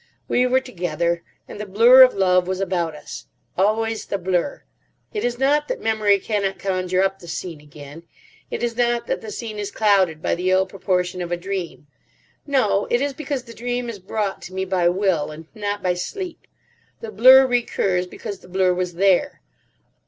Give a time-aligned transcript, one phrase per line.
[0.27, 3.27] We were together, and the blur of love was about us.
[3.55, 4.63] Always the blur.
[5.13, 8.07] It is not that memory cannot conjure up the scene again.
[8.49, 11.85] It is not that the scene is clouded by the ill proportion of a dream.
[12.47, 12.87] No.
[12.89, 16.47] It is because the dream is brought to me by will and not by sleep.
[17.01, 19.43] The blur recurs because the blur was there.